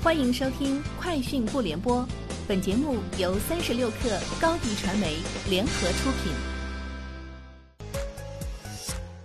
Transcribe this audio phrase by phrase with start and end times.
[0.00, 2.02] 欢迎收听《快讯不联播》，
[2.46, 5.16] 本节目由三十六克高低传媒
[5.50, 6.32] 联合出品。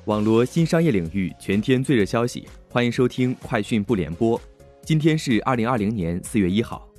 [0.06, 4.38] 网罗新商业领域全天最热消息，欢迎收听《快讯不联播》。
[4.84, 6.90] 今天是二零二零年四月一号。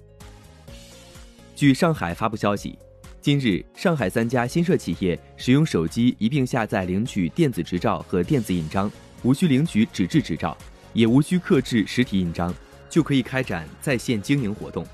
[1.57, 2.79] 据上海发布消息，
[3.21, 8.91] 今日上海三家新设企业使用手机一并下载领取电子执照和电子印章，
[9.25, 10.57] 无需领取纸质执照，
[10.93, 12.55] 也无需刻制实体印章。
[12.95, 14.87] 就可以开展在线经营活动，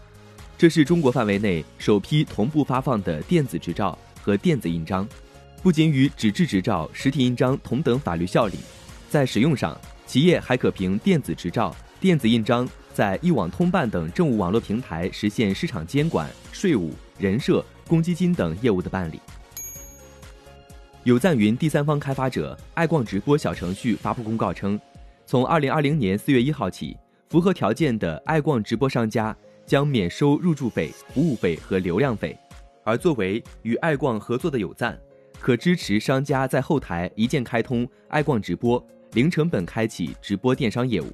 [0.56, 5.06] 这是中国范围内首批同步发放的电子执照和电子印章，
[5.62, 8.54] 不仅与纸质执照、实体印章同等法律效力，
[9.10, 19.20] 在使用上，企业还可凭电子执照、电子印章，在一网通办等政务网络平台实现市场监管、税务、人社、公积金等业务的办理。
[21.04, 24.80] 有赞云第三方开发者爱逛直播小程序发布公告称，
[25.26, 26.96] 从二零二零年四月一号起。
[27.30, 29.34] 符合条件的爱逛直播商家
[29.64, 32.36] 将免收入驻费、服务费和流量费，
[32.82, 34.98] 而作为与爱逛合作的有赞，
[35.38, 41.06] 可支持商家在后台一键开通爱逛直播，零成本开启直播电商业务。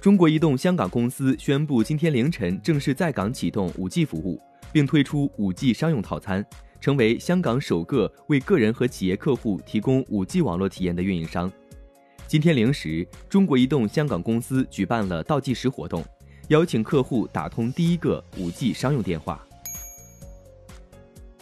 [0.00, 4.40] 中国移动香港公司宣布，今天凌晨正式在港启动 5G 服务，
[4.72, 6.46] 并推出 5G 商用套餐，
[6.80, 11.50] 成为香港首个为个人和企业客户提供 5G 网络体验的运营商。
[12.30, 16.04] 今天零时，中国移动香港公司举办了倒计时活动，
[16.46, 19.44] 邀请客户打通第一个 5G 商用电话。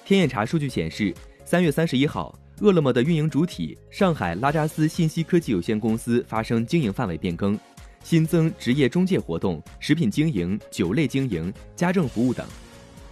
[0.03, 1.15] 天眼查数据显示，
[1.45, 7.61] 三月三十一号，饿了么的运营主体上海拉扎斯信息科技有限公司发生经营范围变更，
[8.03, 12.47] 新增职业中介活动、食品经营、酒类经营、家政服务等。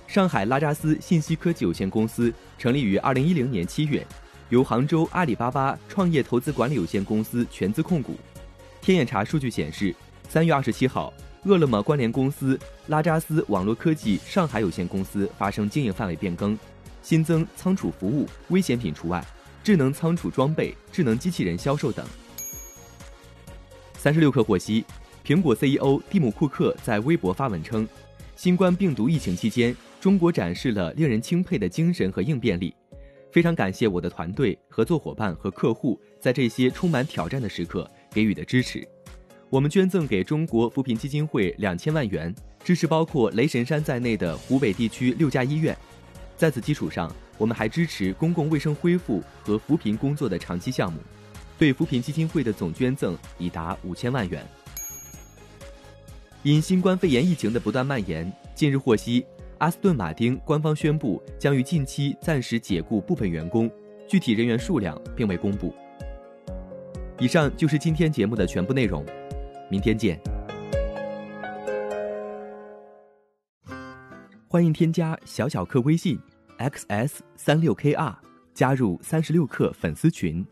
[0.07, 4.03] 上海拉扎斯信息科技有限公司成立于二零一零年七月。
[4.49, 8.15] 由杭州阿里巴巴创业投资管理有限公司全资控股。
[8.81, 9.95] 天眼查数据显示，
[10.29, 11.13] 三月二十七号，
[11.45, 16.57] 饿了么关联公司拉扎斯网络科技上海有限公司发生经营范围变更，
[17.03, 19.25] 新增仓储服务、危险品除外、
[19.65, 22.07] 智能仓储装备、智能机器人销售等。
[23.99, 24.85] 三十六氪获悉，
[25.25, 27.89] 苹果 CEO 蒂姆·库克在微博发文称，
[28.37, 32.73] 新冠病毒疫情期间，中国展示了令人钦佩的精神和应变力。
[33.37, 38.89] 非常感谢我的团队、合作伙伴和客户在这些充满挑战的时刻给予的支持。
[39.51, 45.77] 我们捐赠给中国扶贫基金会两千万元，支持包括雷神山在内的湖北地区六家医院。
[46.35, 50.99] 在此基础上，我们还支持公共卫生恢复和扶贫工作的长期项目，
[51.59, 54.43] 对扶贫基金会的总捐赠已达五千万元。
[56.43, 59.27] 因新冠肺炎疫情的不断蔓延，近日获悉。
[59.59, 63.71] 阿斯顿马丁官方宣布将于近期暂时解雇部分员工，
[64.07, 65.75] 具体人员数量并未公布。
[67.19, 69.03] 以上就是今天节目的全部内容，
[69.71, 70.21] 明天见。
[74.47, 76.19] 欢迎添加小小客微信
[76.59, 78.15] xs 三六 kr
[78.53, 80.47] 加入三十六氪粉丝群。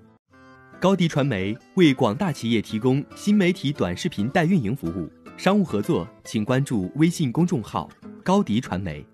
[0.80, 7.86] 高迪传媒为广大企业提供新媒体短视频代运营服务，商务合作请关注微信公众号。
[8.24, 9.13] 高迪传媒。